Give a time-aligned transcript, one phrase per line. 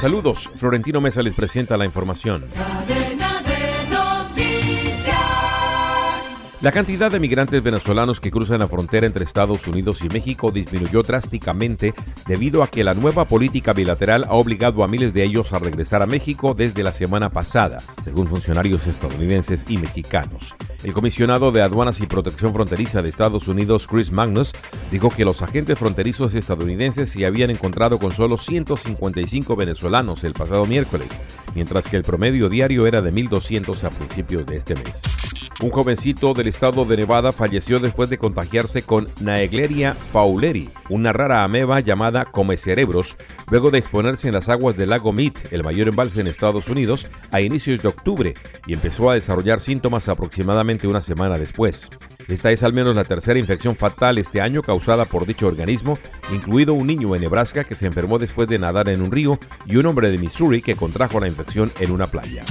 [0.00, 2.46] Saludos, Florentino Mesa les presenta la información.
[6.62, 11.02] La cantidad de migrantes venezolanos que cruzan la frontera entre Estados Unidos y México disminuyó
[11.02, 11.92] drásticamente
[12.26, 16.00] debido a que la nueva política bilateral ha obligado a miles de ellos a regresar
[16.00, 20.54] a México desde la semana pasada, según funcionarios estadounidenses y mexicanos.
[20.82, 24.52] El comisionado de Aduanas y Protección Fronteriza de Estados Unidos, Chris Magnus,
[24.90, 30.64] dijo que los agentes fronterizos estadounidenses se habían encontrado con solo 155 venezolanos el pasado
[30.64, 31.08] miércoles,
[31.54, 35.02] mientras que el promedio diario era de 1.200 a principios de este mes.
[35.62, 41.44] Un jovencito del estado de Nevada falleció después de contagiarse con Naegleria fauleri, una rara
[41.44, 43.18] ameba llamada come cerebros,
[43.50, 47.08] luego de exponerse en las aguas del lago Mead, el mayor embalse en Estados Unidos,
[47.30, 48.34] a inicios de octubre
[48.66, 51.90] y empezó a desarrollar síntomas aproximadamente una semana después.
[52.26, 55.98] Esta es al menos la tercera infección fatal este año causada por dicho organismo,
[56.32, 59.76] incluido un niño en Nebraska que se enfermó después de nadar en un río y
[59.76, 62.44] un hombre de Missouri que contrajo la infección en una playa.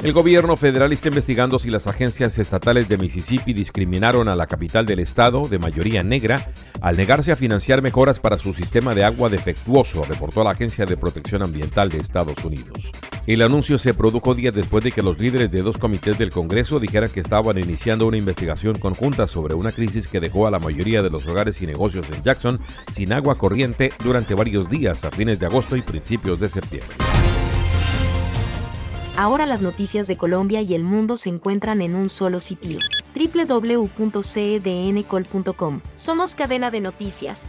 [0.00, 4.86] El gobierno federal está investigando si las agencias estatales de Mississippi discriminaron a la capital
[4.86, 9.28] del estado, de mayoría negra, al negarse a financiar mejoras para su sistema de agua
[9.28, 12.92] defectuoso, reportó la Agencia de Protección Ambiental de Estados Unidos.
[13.26, 16.78] El anuncio se produjo días después de que los líderes de dos comités del Congreso
[16.78, 21.02] dijeran que estaban iniciando una investigación conjunta sobre una crisis que dejó a la mayoría
[21.02, 25.40] de los hogares y negocios en Jackson sin agua corriente durante varios días a fines
[25.40, 26.94] de agosto y principios de septiembre.
[29.18, 32.78] Ahora las noticias de Colombia y el mundo se encuentran en un solo sitio.
[33.16, 35.80] www.cedncol.com.
[35.96, 37.48] Somos cadena de noticias.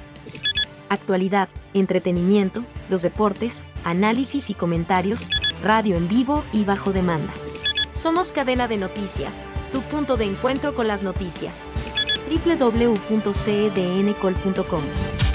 [0.89, 5.30] Actualidad, entretenimiento, los deportes, análisis y comentarios,
[5.61, 7.31] radio en vivo y bajo demanda.
[7.92, 11.70] Somos cadena de noticias, tu punto de encuentro con las noticias.
[12.31, 15.29] www.cedncol.com.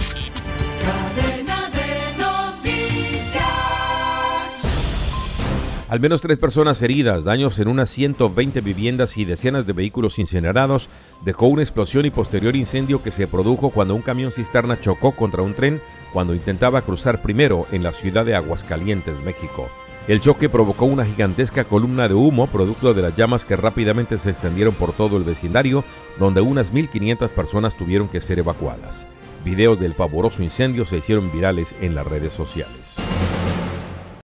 [5.91, 10.89] Al menos tres personas heridas, daños en unas 120 viviendas y decenas de vehículos incinerados
[11.23, 15.43] dejó una explosión y posterior incendio que se produjo cuando un camión cisterna chocó contra
[15.43, 15.83] un tren
[16.15, 19.69] cuando intentaba cruzar primero en la ciudad de Aguascalientes, México.
[20.09, 24.31] El choque provocó una gigantesca columna de humo producto de las llamas que rápidamente se
[24.31, 25.85] extendieron por todo el vecindario,
[26.19, 29.07] donde unas 1.500 personas tuvieron que ser evacuadas.
[29.45, 33.01] Videos del pavoroso incendio se hicieron virales en las redes sociales.